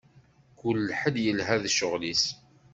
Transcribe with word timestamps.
Kul 0.59 0.79
ḥedd 0.99 1.15
yelha 1.23 1.55
d 1.63 1.65
cceɣl-is. 1.73 2.23